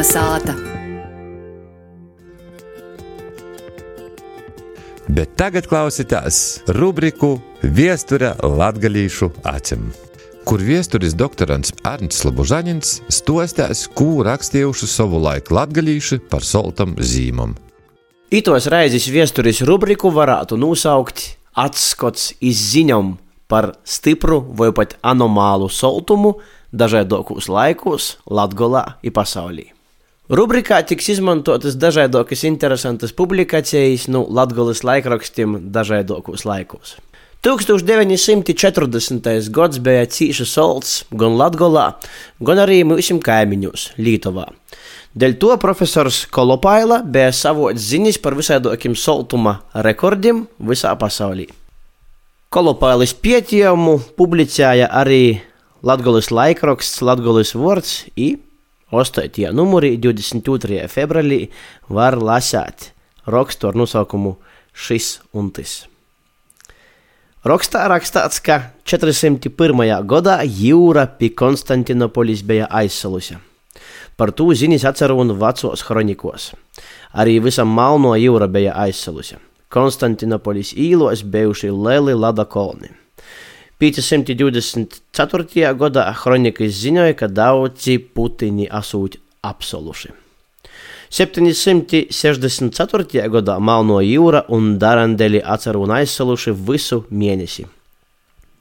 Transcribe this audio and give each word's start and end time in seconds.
Kalnasāta. 0.00 0.54
Bet 5.12 5.34
tagad 5.36 5.66
klausieties 5.68 6.62
rubriku 6.72 7.34
Viesture 7.60 8.30
latgalīšu 8.40 9.28
acim, 9.44 9.90
kur 10.48 10.62
viesturis 10.64 11.12
doktorants 11.12 11.74
Ernsts 11.84 12.24
Labužaņins 12.24 12.94
stostās, 13.12 13.82
ko 13.92 14.22
rakstījuši 14.24 14.88
savu 14.88 15.20
laiku 15.20 15.58
latgalīši 15.58 16.22
par 16.32 16.46
soltam 16.48 16.94
zīmam. 16.96 17.52
Itos 18.32 18.70
reizes 18.72 19.04
viesturis 19.12 19.60
rubriku 19.68 20.08
varētu 20.14 20.56
nosaukt 20.56 21.26
atskots 21.60 22.38
izziņom 22.40 23.18
par 23.52 23.74
stipru 23.84 24.40
vai 24.56 24.70
pat 24.72 24.96
anomālu 25.04 25.68
soltumu 25.68 26.38
dažādos 26.72 27.50
laikos 27.52 28.14
Latgolā 28.24 28.86
un 29.04 29.12
pasaulī. 29.20 29.68
Rubrikā 30.30 30.76
tiks 30.86 31.08
izmantotas 31.10 31.74
dažādas 31.74 32.44
interesantas 32.46 33.10
publikācijas 33.18 34.04
no 34.06 34.20
nu, 34.20 34.26
Latvijas 34.30 34.84
laikrakstiem 34.86 35.56
dažādos 35.74 36.44
laikos. 36.46 36.92
1940. 37.42 39.48
gads 39.50 39.80
bija 39.82 40.04
cīņa 40.06 40.44
solts 40.46 40.92
gan 41.10 41.34
Latvijā, 41.34 41.98
gan 42.46 42.60
arī 42.62 42.84
mūsu 42.86 43.18
kaimiņos, 43.26 43.98
Lietuvā. 43.98 44.46
Dēļ 45.18 45.34
to 45.42 45.56
profesors 45.58 46.20
Kolopaila 46.30 47.00
bija 47.02 47.32
savots 47.34 47.88
ziņas 47.90 48.20
par 48.22 48.38
visādākiem 48.38 48.94
soltuma 48.94 49.64
rekordiem 49.74 50.46
visā 50.62 50.94
pasaulī. 50.94 51.48
Kolopailis 52.54 53.18
pētījumu 53.18 53.98
publicēja 54.14 54.94
arī 54.94 55.42
Latvijas 55.82 56.30
laikraksts 56.30 57.02
Latvijas 57.02 57.50
vārds 57.58 58.06
8. 58.90 59.52
numurī 59.54 59.94
22. 60.02 60.88
februārī 60.90 61.44
var 61.88 62.16
lasīt 62.18 62.90
rakstu 63.30 63.68
ar 63.70 63.78
nosaukumu 63.78 64.34
Šis 64.74 65.20
un 65.34 65.50
tas. 65.54 65.84
Rakstā 67.46 67.86
rakstīts, 67.88 68.40
ka 68.42 68.72
401. 68.84 69.46
gadā 70.10 70.40
jūra 70.44 71.06
pie 71.06 71.30
Konstantinopolis 71.32 72.42
bija 72.42 72.66
aizsalusi. 72.66 73.38
Par 74.18 74.34
to 74.36 74.50
ziņas 74.52 74.84
atceros 74.90 75.32
vecos 75.38 75.84
kronikos. 75.86 76.50
Arī 77.14 77.38
visam 77.40 77.70
Malno 77.70 78.12
jūra 78.18 78.50
bija 78.50 78.74
aizsalusi. 78.74 79.38
Konstantinopolis 79.70 80.74
īlos 80.74 81.22
bijuši 81.22 81.70
lieli 81.70 82.14
lada 82.14 82.44
kolni. 82.44 82.90
524. 83.80 85.72
gadā 85.80 86.04
kronikas 86.20 86.72
ziņoja, 86.82 87.14
ka 87.16 87.26
daudzi 87.32 87.96
putiņi 87.98 88.66
esot 88.80 89.16
apsoluši. 89.40 90.10
764. 91.10 93.28
gadā 93.32 93.58
Malno 93.58 94.00
jūra 94.04 94.44
un 94.54 94.78
Darandeļi 94.78 95.40
atceru 95.42 95.82
un 95.86 95.90
aizsaluši 95.96 96.50
visu 96.68 96.98
mēnesi. 97.10 97.64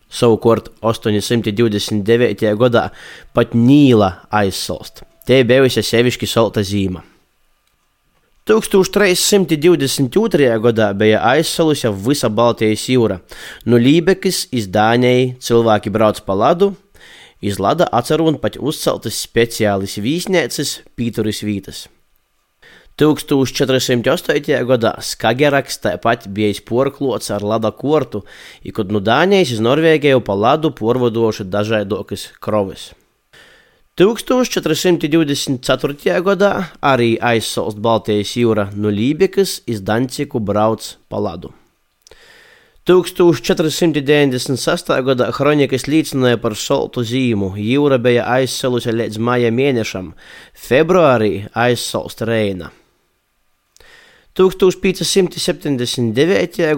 Savukārt 0.10 0.72
829. 0.82 2.56
gadā 2.58 2.90
pat 3.36 3.54
Nīla 3.54 4.26
aizsalst. 4.34 5.04
Te 5.28 5.44
bijusi 5.46 5.84
sevišķi 5.86 6.26
salta 6.26 6.62
zīme. 6.66 7.09
1322. 8.50 10.58
gadā 10.58 10.90
bija 10.98 11.22
aizsalusi 11.22 11.86
visa 12.06 12.32
Baltijas 12.34 12.88
jūra. 12.90 13.20
No 13.70 13.78
Lībekis 13.78 14.48
iz 14.50 14.66
Dāņai 14.74 15.38
cilvēki 15.38 15.94
brauc 15.94 16.18
pa 16.26 16.34
ladu, 16.34 16.74
iz 17.46 17.62
lada 17.62 17.86
atceru 17.94 18.26
un 18.32 18.40
pat 18.42 18.58
uzceltas 18.58 19.20
speciālis 19.22 20.02
vīsnēcis 20.02 20.82
Pīturis 20.98 21.46
Vītas. 21.46 21.84
1408. 22.98 24.66
gadā 24.72 24.96
Skageraks 24.98 25.78
tāpat 25.86 26.26
bija 26.34 26.58
porklots 26.66 27.30
ar 27.30 27.46
lada 27.46 27.70
kortu, 27.70 28.26
i 28.66 28.74
kad 28.74 28.90
no 28.90 28.98
Dāņijas 28.98 29.60
iz 29.60 29.62
Norvēģiju 29.62 30.26
pa 30.26 30.34
ladu 30.34 30.74
porvadoši 30.74 31.46
dažādokas 31.46 32.34
krovis. 32.42 32.98
1424. 34.00 36.24
gadā 36.24 36.72
arī 36.80 37.20
aizsalst 37.20 37.84
Baltijas 37.84 38.32
jūra 38.40 38.72
no 38.72 38.88
Lībekas 38.88 39.60
iz 39.68 39.84
Danciku 39.84 40.40
brauc 40.40 40.96
pa 41.12 41.20
ladu. 41.20 41.52
1496. 42.88 45.04
gadā 45.04 45.28
kronikas 45.36 45.92
liecināja 45.92 46.40
par 46.40 46.56
soltu 46.56 47.04
zīmu. 47.04 47.60
Jūra 47.60 48.00
bija 48.00 48.24
aizsalusi 48.38 48.96
līdz 48.96 49.20
maija 49.20 49.52
mēnešam, 49.52 50.16
februārī 50.56 51.52
aizsalst 51.52 52.24
Reina. 52.24 52.72
1579. 54.40 56.16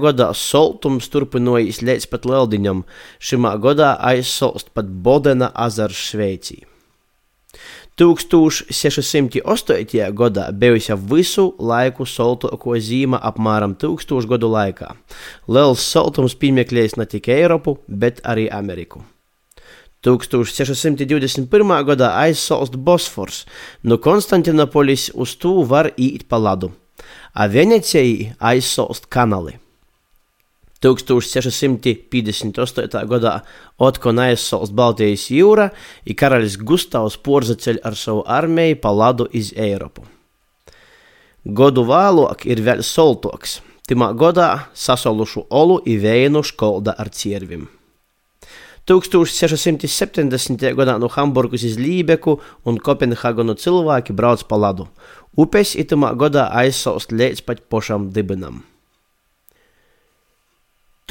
gadā 0.08 0.34
soltums 0.34 1.06
turpinājās 1.14 1.86
līdz 1.86 2.10
pat 2.10 2.26
Leldiņam, 2.26 2.82
šimā 3.22 3.62
gadā 3.62 4.02
aizsalst 4.10 4.74
pat 4.74 4.90
Bodena 4.90 5.54
azars 5.54 6.02
Šveicī. 6.10 6.71
1608. 8.02 10.10
gadā 10.18 10.48
bijusi 10.52 10.96
visu 11.12 11.44
laiku 11.62 12.08
soltāko 12.10 12.74
zīme 12.82 13.20
apmēram 13.22 13.76
1000 13.78 14.26
gadu 14.32 14.50
laikā. 14.50 14.96
Liels 15.46 15.86
soltums 15.86 16.34
piemeklējis 16.34 16.98
ne 16.98 17.06
tikai 17.06 17.44
Eiropu, 17.44 17.78
bet 17.86 18.26
arī 18.26 18.50
Ameriku. 18.50 19.06
1621. 20.02 21.46
gadā 21.86 22.18
aizsalst 22.24 22.74
Bosfors, 22.74 23.46
no 23.84 24.02
Konstantinopolis 24.02 25.12
uz 25.14 25.38
to 25.38 25.62
var 25.62 25.94
īt 25.94 26.26
pa 26.26 26.42
ladu, 26.42 26.74
a 27.38 27.46
Venecijai 27.46 28.34
aizsalst 28.40 29.14
kanāli. 29.14 29.61
1658. 30.82 33.06
gadā 33.10 33.42
Otkona 33.78 34.22
aizsalst 34.32 34.74
Baltijas 34.74 35.30
jūra, 35.30 35.70
un 36.06 36.14
karalis 36.18 36.58
Gustavs 36.58 37.18
porzaceļ 37.22 37.78
ar 37.86 37.96
savu 37.96 38.24
armiju 38.26 38.76
pa 38.82 38.92
ladu 38.92 39.28
iz 39.32 39.54
Eiropu. 39.54 40.02
Godu 41.46 41.84
vēlāk 41.86 42.46
ir 42.46 42.62
vēl 42.62 42.84
soltoks. 42.86 43.62
Timā 43.90 44.14
gadā 44.14 44.70
sasolušu 44.74 45.46
olu 45.50 45.82
i 45.86 45.98
vēju 45.98 46.44
školda 46.46 46.94
ar 46.98 47.10
ciervim. 47.10 47.68
1670. 48.88 50.74
gadā 50.76 50.98
no 51.00 51.08
Hamburgas 51.08 51.64
uz 51.64 51.78
Lībeku 51.78 52.40
un 52.66 52.78
Kopenhagenu 52.78 53.54
cilvēki 53.54 54.14
brauc 54.14 54.44
pa 54.50 54.58
ladu. 54.58 54.88
Upes 55.38 55.76
itamā 55.76 56.16
gadā 56.18 56.50
aizsalst 56.52 57.14
līdz 57.14 57.46
pat 57.46 57.62
pošam 57.70 58.12
dibenam. 58.12 58.71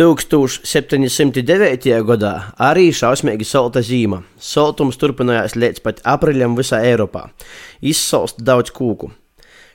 1709. 0.00 1.92
gadā 2.08 2.32
arī 2.56 2.86
šausmīgi 2.88 3.44
salta 3.44 3.82
zīme. 3.84 4.22
Saltums 4.40 4.96
turpinājās 4.96 5.52
līdz 5.60 5.82
pat 5.84 6.00
aprīļam 6.08 6.56
visā 6.56 6.80
Eiropā. 6.88 7.28
Izsalst 7.84 8.40
daudz 8.40 8.72
kūku. 8.72 9.12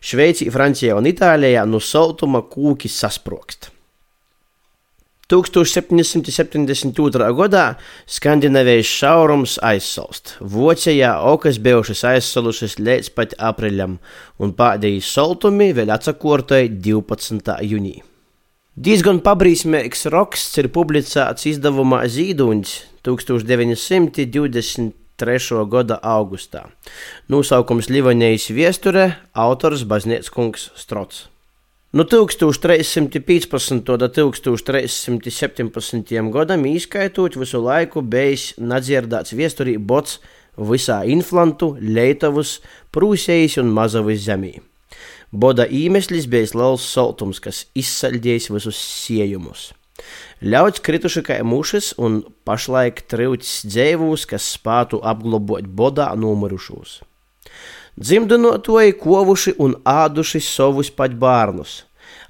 Šveicī, 0.01 0.49
Francijā 0.49 0.97
un 0.97 1.05
Itālijā 1.05 1.61
no 1.69 1.77
saltuma 1.77 2.41
kūki 2.41 2.89
sasprokst. 2.89 3.69
1772. 5.29 7.29
gadā 7.37 7.77
Skandinavijas 8.09 8.89
šaurums 8.89 9.61
aizsalst. 9.61 10.41
Vācijā 10.41 11.21
okas 11.35 11.61
bijušas 11.61 12.01
aizsalušas 12.15 12.81
līdz 12.81 13.13
pat 13.13 13.37
aprīļam, 13.37 14.01
un 14.41 14.57
pēdējie 14.57 15.05
saltumi 15.05 15.69
vēl 15.77 15.93
atsakortoja 15.93 16.65
12. 16.81 17.61
jūnijā. 17.61 18.14
Diezgan 18.75 19.21
pabrīsmīgs 19.23 20.01
raksts 20.11 20.59
ir 20.59 20.67
publicēts 20.75 21.45
izdevumā 21.47 22.01
Zīduņš 22.11 22.71
1923. 23.07 24.91
gada 25.71 25.95
augustā. 26.03 26.67
Nosaukums 27.31 27.87
Livonijas 27.87 28.51
viesture, 28.51 29.15
autors 29.31 29.87
Baznieckungs 29.87 30.75
Strots. 30.75 31.31
No 31.95 32.03
1315. 32.03 33.15
līdz 33.95 34.43
1317. 34.43 36.11
gadam 36.35 36.67
izskaitot 36.67 37.39
visu 37.39 37.63
laiku 37.63 38.03
bijis 38.03 38.59
nadzirdēts 38.59 39.31
viesturī 39.39 39.79
bots 39.79 40.19
visā 40.59 41.07
Inflantu, 41.07 41.79
Leitavas, 41.79 42.59
Prūsijas 42.91 43.55
un 43.63 43.71
Mazavas 43.71 44.19
zemī. 44.27 44.59
Boda 45.31 45.65
iemesls 45.67 46.27
bija 46.31 46.51
liels 46.55 46.85
saltums, 46.91 47.39
kas 47.39 47.65
izsaldījis 47.75 48.51
visus 48.53 48.77
siejumus. 48.77 49.71
Ļauts 50.43 50.83
krituši 50.83 51.23
kā 51.25 51.39
mušas 51.47 51.93
un 52.01 52.19
pašlaik 52.47 53.05
trūcis 53.09 53.65
dzēvūs, 53.71 54.25
kas 54.29 54.51
spētu 54.57 54.99
apglabāt 54.99 55.67
bodā 55.67 56.11
nomirušos. 56.19 56.99
Dzimdinotoji 57.95 58.97
kovuši 58.99 59.55
un 59.63 59.77
āduši 59.87 60.41
savus 60.43 60.91
pat 60.91 61.15
bērnus, 61.15 61.85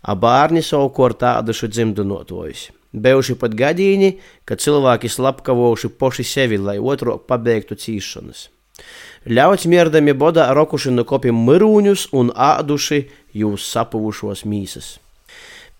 a 0.06 0.14
bērni 0.14 0.62
savukārt 0.62 1.26
āduši 1.26 1.72
dzimdinotojus. 1.74 2.68
Bijuši 2.96 3.36
pat 3.42 3.56
gadījumi, 3.58 4.12
kad 4.48 4.62
cilvēki 4.64 5.10
slapkavojuši 5.12 5.90
poši 6.00 6.24
sevi, 6.24 6.62
lai 6.62 6.78
otrāk 6.80 7.26
pabeigtu 7.28 7.76
cīšanas. 7.76 8.46
Ļauts 9.26 9.66
mierdami 9.66 10.14
bodā 10.14 10.54
rokuši 10.54 10.92
no 10.94 11.02
kopiem 11.10 11.34
mirūņus 11.48 12.14
un 12.14 12.30
āduši 12.30 13.10
jūs 13.34 13.66
sapuvušos 13.74 14.46
mīsas. 14.46 15.02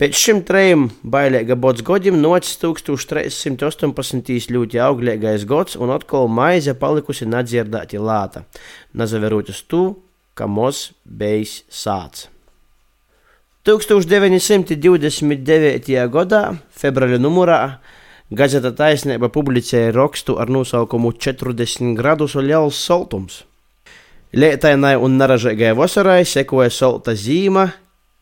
Pēc 0.02 0.18
šim 0.18 0.42
trejiem 0.44 0.90
bailīga 1.06 1.54
bods 1.56 1.86
godiem 1.86 2.18
nocis 2.20 2.58
1318. 2.60 4.52
ļoti 4.52 4.80
auglīgais 4.82 5.46
gods 5.48 5.78
un 5.78 5.90
atkal 5.94 6.28
maize 6.28 6.74
palikusi 6.76 7.26
nedzirdēti 7.30 7.98
lāta, 8.02 8.44
nazaveroties 8.92 9.64
tu, 9.70 10.04
ka 10.34 10.48
mos 10.52 10.92
bejs 11.06 11.64
sāc. 11.70 12.28
1929. 13.66 16.10
gadā, 16.12 16.60
februāra 16.76 17.18
numurā, 17.22 17.80
Gazeta 18.34 18.72
taisnība 18.74 19.28
publicēja 19.30 19.92
rakstu 19.94 20.40
ar 20.42 20.50
nosaukumu 20.50 21.12
40 21.14 21.92
gradus 21.94 22.34
un 22.34 22.48
liels 22.48 22.80
saltums. 22.82 23.44
Lietainai 24.34 24.96
un 24.98 25.20
naražīgai 25.20 25.76
vasarai 25.78 26.24
sekoja 26.26 26.72
salta 26.74 27.14
zīme, 27.14 27.68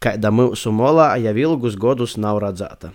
kāda 0.03 0.27
mūsu 0.27 0.75
molā 0.75 1.13
jau 1.23 1.31
ilgus 1.45 1.79
gadus 1.79 2.17
nav 2.19 2.41
redzēta. 2.43 2.91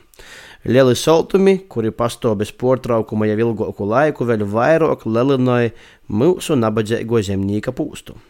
Lieli 0.68 0.92
saltumi, 0.92 1.56
kuri 1.72 1.94
pastāv 1.96 2.36
bez 2.42 2.52
pārtraukuma 2.52 3.30
jau 3.30 3.40
ilgāku 3.40 3.88
laiku, 3.88 4.28
vēl 4.28 4.44
vairāk 4.44 5.08
lelinoja 5.08 5.72
mūsu 6.12 6.60
nabadzīgo 6.60 7.24
zemnieka 7.24 7.72
pūstu. 7.72 8.20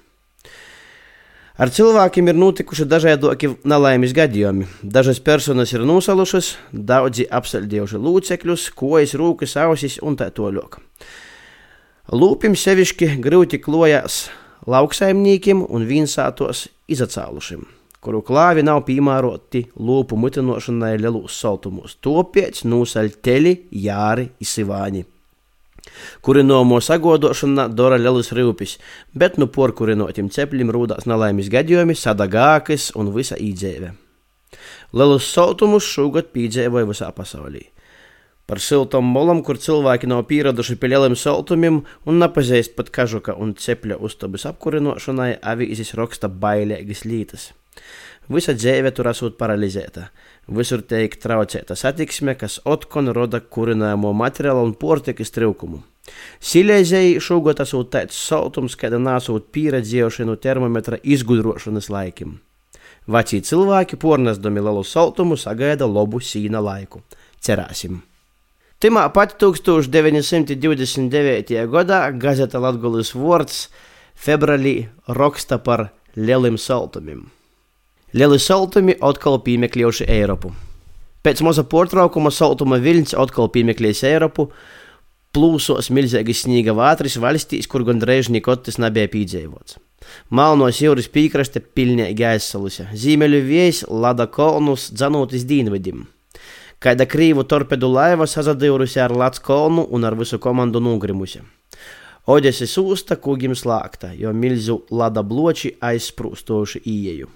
Ar 1.58 1.72
cilvēkiem 1.74 2.28
ir 2.30 2.36
notikuši 2.38 2.84
dažādi 2.86 3.48
nelaimes 3.66 4.12
gadījumi. 4.14 4.68
Dažas 4.78 5.18
personas 5.18 5.72
ir 5.74 5.82
nosalušas, 5.82 6.52
daudzi 6.70 7.26
apsaldījuši 7.34 7.98
lūcekļus, 7.98 8.68
kojas, 8.78 9.16
rūkas, 9.18 9.56
ausis 9.64 9.96
un 9.98 10.14
tā 10.20 10.28
tālāk. 10.30 10.78
Lūpim 12.14 12.54
sevišķi 12.54 13.10
grūti 13.26 13.58
klojās 13.58 14.28
lauksaimniekiem 14.70 15.66
un 15.66 15.90
vīnsātos 15.90 16.68
izacālušiem, 16.94 17.66
kuru 17.98 18.22
klāvi 18.22 18.62
nav 18.62 18.84
piemēroti 18.86 19.66
lūpu 19.82 20.14
mutinošanai 20.14 20.94
lielos 21.02 21.42
saltumos. 21.42 21.98
Tāpēc 21.98 22.62
nosaļ 22.70 23.16
teļi, 23.18 23.56
jāri, 23.82 24.30
izsivāņi 24.46 25.08
kuri 26.24 26.44
no 26.46 26.60
mūsu 26.68 26.92
sagodošana 26.92 27.68
dara 27.72 27.98
lielus 28.00 28.32
rūpes, 28.36 28.76
bet 29.14 29.38
nu 29.38 29.48
porkurinotim 29.52 30.30
cepļiem 30.34 30.74
rūdās 30.74 31.08
nelaimes 31.10 31.50
gadījumi, 31.52 31.96
sadagākas 31.96 32.92
un 32.98 33.12
visa 33.14 33.38
īdzēve. 33.38 33.94
Lielus 34.96 35.26
sautumus 35.32 35.84
šogad 35.84 36.30
piedzīvoja 36.32 36.88
visā 36.88 37.10
pasaulī. 37.12 37.66
Par 38.48 38.62
siltam 38.64 39.04
molam, 39.12 39.42
kur 39.44 39.58
cilvēki 39.60 40.08
nav 40.08 40.22
pieraduši 40.30 40.78
pie 40.80 40.88
lieliem 40.88 41.12
saltumiem 41.20 41.82
un 42.08 42.22
nepazīst 42.22 42.78
pat 42.78 42.88
kažuka 42.88 43.34
un 43.36 43.52
cepļa 43.52 43.98
uztabas 44.00 44.46
apkurinošanai, 44.48 45.34
avīzes 45.44 45.92
raksta 45.98 46.30
bailīgas 46.32 47.04
lītas. 47.04 47.50
Visa 48.28 48.52
dzīve 48.52 48.92
tur 48.92 49.08
esot 49.08 49.38
paralizēta. 49.40 50.10
Visur 50.52 50.82
tiek 50.84 51.14
traucēta 51.20 51.76
satiksme, 51.76 52.34
kas 52.36 52.58
otkon 52.68 53.08
roda 53.16 53.40
kurināmo 53.40 54.12
materiālu 54.16 54.66
un 54.68 54.74
portikas 54.76 55.32
trūkumu. 55.32 55.80
Silēzēji 56.40 57.20
šogad 57.24 57.60
esot 57.64 57.90
tāds 57.94 58.16
saltums, 58.20 58.76
kāda 58.80 58.98
nesot 59.00 59.48
pieredzējuši 59.52 60.24
no 60.28 60.36
termometra 60.40 60.96
izgudrošanas 61.02 61.88
laikiem. 61.92 62.38
Veci 63.08 63.40
cilvēki, 63.40 63.96
pornesdami 63.96 64.60
lielu 64.60 64.84
saltumu, 64.84 65.36
sagaida 65.40 65.88
labu 65.88 66.20
sīna 66.20 66.60
laiku. 66.64 67.00
Cerēsim! 67.40 68.02
Timā 68.78 69.08
pat 69.10 69.34
1929. 69.40 71.66
gadā 71.72 72.12
gazeta 72.12 72.60
Latgulis 72.62 73.14
Vords 73.16 73.68
februārī 74.14 74.88
raksta 75.08 75.58
par 75.58 75.90
lieliem 76.14 76.58
saltumiem. 76.60 77.37
Lieli 78.16 78.38
saltumi 78.40 78.94
atkal 79.04 79.34
piemekļojuši 79.44 80.06
Eiropu. 80.08 80.48
Pēc 81.20 81.42
maza 81.44 81.60
pārtraukuma 81.68 82.30
saltuma 82.32 82.78
viļņš 82.80 83.10
atkal 83.20 83.50
piemekļējis 83.52 83.98
Eiropu, 84.08 84.46
plūsos 85.36 85.90
milzīgas 85.92 86.46
sniega 86.46 86.72
vātris 86.72 87.18
valstīs, 87.20 87.66
kur 87.68 87.82
gandrīz 87.84 88.30
nekad 88.32 88.62
tas 88.64 88.78
nebija 88.80 89.10
piedzīvots. 89.12 89.76
Malnos 90.32 90.80
jūras 90.80 91.10
pīkraste 91.12 91.60
pilnīgi 91.60 92.24
aizsalusi, 92.24 92.86
zīmeļu 92.96 93.40
vējs 93.44 93.82
lada 93.92 94.24
kolnus 94.32 94.86
dzanotis 94.94 95.44
dīnvedim. 95.50 96.06
Kāda 96.80 97.04
krīvu 97.04 97.44
torpedu 97.44 97.90
laiva 97.92 98.24
sazadījusi 98.24 99.02
ar 99.04 99.12
Latvijas 99.12 99.44
kolnu 99.44 99.84
un 99.92 100.08
ar 100.08 100.16
visu 100.16 100.38
komandu 100.40 100.80
nogrimusi. 100.80 101.42
Odeses 102.24 102.72
usta 102.80 103.20
kūgim 103.20 103.52
slēgta, 103.52 104.14
jo 104.16 104.32
milzu 104.32 104.78
lada 104.88 105.20
bloči 105.20 105.74
aizsprūstoši 105.76 106.86
ieju. 106.86 107.28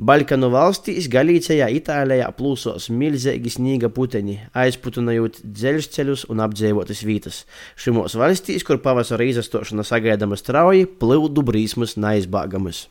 Balkanu 0.00 0.48
valstīs, 0.52 1.10
Galīcijā, 1.12 1.66
Itālijā 1.76 2.28
plūsos 2.36 2.88
milzīgi 2.94 3.52
sniega 3.52 3.90
puteņi, 3.92 4.36
aizputinājot 4.56 5.42
dzelzceļus 5.44 6.24
un 6.32 6.40
apdzīvotas 6.46 7.02
vietas. 7.04 7.42
Šimos 7.76 8.16
valstīs, 8.16 8.64
kur 8.64 8.80
pavasara 8.80 9.26
izastošana 9.28 9.84
sagaidama 9.84 10.38
strauji, 10.40 10.88
plūdu 11.00 11.44
brīsmas 11.44 11.98
neizbāgamas. 12.00 12.86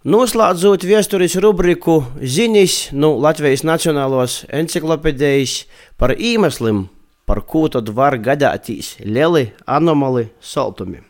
Noslēdzot 0.00 0.86
vēstures 0.88 1.34
rubriku 1.44 1.98
ziņas 2.22 2.94
no 2.96 3.10
Latvijas 3.20 3.66
Nacionālās 3.68 4.38
encyklopēdijas 4.48 5.66
par 6.00 6.14
iemesliem, 6.16 6.86
par 7.28 7.42
ko 7.44 7.66
tad 7.68 7.92
var 7.92 8.16
gadāties 8.16 8.94
lieli 9.04 9.50
anomali 9.68 10.30
saltumi. 10.40 11.09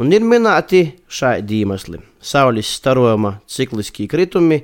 Un 0.00 0.08
ir 0.08 0.24
minēti 0.24 0.86
šādi 1.12 1.62
iemesli- 1.62 1.98
saules 2.32 2.68
starojuma 2.78 3.40
cikliskie 3.46 4.08
kritumi, 4.08 4.62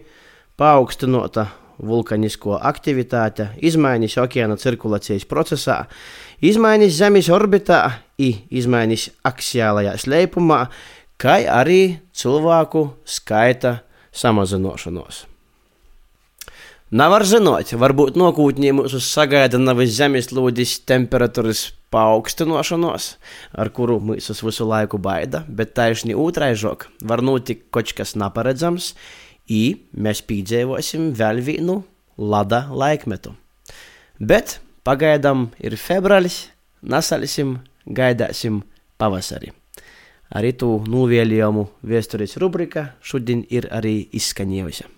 paaugstinota 0.56 1.46
vulkanisko 1.78 2.58
aktivitāte, 2.58 3.50
izmaiņas 3.60 4.16
okeāna 4.24 4.56
cirkulācijas 4.56 5.26
procesā, 5.28 5.84
izmaiņas 6.40 6.96
Zemes 6.96 7.28
orbitā, 7.28 7.92
izmaiņas 8.18 9.10
aksiālajā 9.28 9.94
slēpumā, 10.00 10.66
kā 11.18 11.44
arī 11.44 11.98
cilvēku 12.14 12.94
skaita 13.04 13.80
samazināšanos. 14.12 15.26
Nevar 16.88 17.20
zināt, 17.28 17.74
varbūt 17.76 18.14
nākotnē 18.16 18.70
mūs 18.72 18.94
sagaida 19.04 19.58
nevis 19.60 19.90
zemeslūdes 19.98 20.78
temperatūras 20.88 21.66
paaugstināšanos, 21.92 23.08
ar 23.52 23.68
kuru 23.76 23.98
mūs 24.00 24.40
visu 24.40 24.64
laiku 24.64 24.96
baida, 24.96 25.42
bet 25.44 25.74
taisni 25.76 26.16
otraižok 26.16 26.88
var 27.04 27.20
notikt 27.20 27.68
kaut 27.76 27.92
kas 27.92 28.16
neparedzams, 28.16 28.94
i 29.52 29.84
mēs 29.92 30.24
piedzīvosim 30.24 31.12
vēl 31.12 31.44
vienu 31.44 31.82
lada 32.16 32.64
laikmetu. 32.72 33.36
Bet 34.16 34.56
pagaidām 34.80 35.50
ir 35.60 35.76
februāris, 35.76 36.46
nesalsim, 36.80 37.58
gaidāsim 37.84 38.62
pavasari. 38.96 39.52
Arī 40.32 40.56
tu 40.56 40.78
novēlējumu 40.88 41.68
vēstures 41.84 42.40
rubrika 42.40 42.94
šodien 43.04 43.44
ir 43.52 43.68
arī 43.68 44.06
izskanējusi. 44.08 44.94